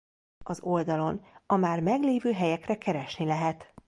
Az 0.43 0.61
oldalon 0.61 1.21
a 1.45 1.55
már 1.55 1.79
meglévő 1.81 2.31
helyekre 2.33 2.77
keresni 2.77 3.25
lehet. 3.25 3.73